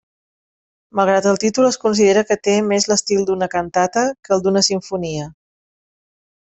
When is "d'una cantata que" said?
3.31-4.37